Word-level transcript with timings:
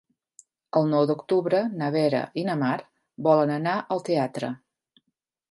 El 0.79 0.87
nou 0.93 1.03
d'octubre 1.11 1.59
na 1.81 1.89
Vera 1.97 2.21
i 2.43 2.47
na 2.49 2.57
Mar 2.63 2.73
volen 3.29 3.55
anar 3.59 3.77
al 3.97 4.03
teatre. 4.11 4.53